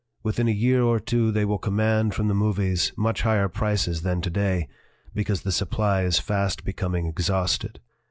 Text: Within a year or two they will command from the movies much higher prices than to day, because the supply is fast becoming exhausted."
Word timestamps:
Within 0.23 0.47
a 0.47 0.51
year 0.51 0.81
or 0.81 0.99
two 0.99 1.31
they 1.31 1.45
will 1.45 1.59
command 1.59 2.15
from 2.15 2.27
the 2.27 2.33
movies 2.33 2.91
much 2.97 3.21
higher 3.21 3.47
prices 3.47 4.01
than 4.01 4.19
to 4.21 4.31
day, 4.31 4.67
because 5.13 5.43
the 5.43 5.51
supply 5.51 6.01
is 6.01 6.17
fast 6.17 6.63
becoming 6.65 7.05
exhausted." 7.05 7.79